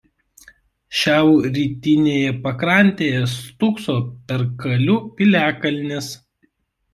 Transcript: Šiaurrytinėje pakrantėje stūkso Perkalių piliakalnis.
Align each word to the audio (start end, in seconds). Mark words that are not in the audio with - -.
Šiaurrytinėje 1.01 2.31
pakrantėje 2.47 3.19
stūkso 3.35 3.99
Perkalių 4.33 4.97
piliakalnis. 5.21 6.11